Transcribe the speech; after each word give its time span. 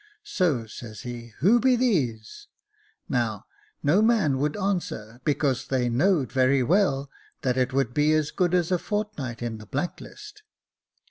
So 0.23 0.65
says 0.65 1.01
he,' 1.01 1.27
Whose 1.41 1.61
be 1.61 1.75
these?' 1.75 2.47
Now, 3.07 3.45
no 3.83 4.01
man 4.01 4.39
would 4.39 4.57
answer, 4.57 5.21
because 5.25 5.67
they 5.67 5.89
knowed 5.89 6.31
very 6.31 6.63
well 6.63 7.11
that 7.43 7.55
it 7.55 7.71
would 7.71 7.93
be 7.93 8.11
as 8.15 8.31
good 8.31 8.55
as 8.55 8.71
a 8.71 8.79
fortnight 8.79 9.43
in 9.43 9.59
the 9.59 9.67
black 9.67 10.01
list. 10.01 10.41